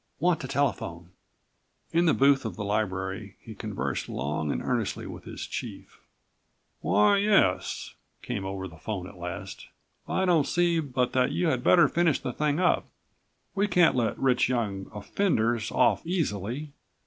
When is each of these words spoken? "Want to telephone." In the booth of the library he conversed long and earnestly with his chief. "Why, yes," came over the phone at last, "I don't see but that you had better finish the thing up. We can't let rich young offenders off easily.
"Want 0.19 0.39
to 0.41 0.47
telephone." 0.47 1.11
In 1.93 2.05
the 2.07 2.15
booth 2.15 2.43
of 2.43 2.55
the 2.55 2.63
library 2.63 3.35
he 3.39 3.53
conversed 3.53 4.09
long 4.09 4.51
and 4.51 4.59
earnestly 4.59 5.05
with 5.05 5.25
his 5.25 5.45
chief. 5.45 5.99
"Why, 6.79 7.17
yes," 7.19 7.93
came 8.23 8.43
over 8.43 8.67
the 8.67 8.77
phone 8.79 9.05
at 9.05 9.19
last, 9.19 9.67
"I 10.07 10.25
don't 10.25 10.47
see 10.47 10.79
but 10.79 11.13
that 11.13 11.33
you 11.33 11.49
had 11.49 11.63
better 11.63 11.87
finish 11.87 12.19
the 12.19 12.33
thing 12.33 12.59
up. 12.59 12.87
We 13.53 13.67
can't 13.67 13.95
let 13.95 14.17
rich 14.17 14.49
young 14.49 14.89
offenders 14.91 15.71
off 15.71 16.03
easily. 16.03 16.71